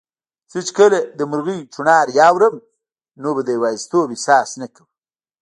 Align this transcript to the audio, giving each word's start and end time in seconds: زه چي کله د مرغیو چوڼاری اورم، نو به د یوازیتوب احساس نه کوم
زه 0.51 0.57
چي 0.67 0.71
کله 0.79 0.99
د 1.17 1.19
مرغیو 1.31 1.69
چوڼاری 1.73 2.15
اورم، 2.27 2.55
نو 3.21 3.29
به 3.35 3.41
د 3.45 3.49
یوازیتوب 3.57 4.07
احساس 4.13 4.49
نه 4.61 4.67
کوم 4.73 4.87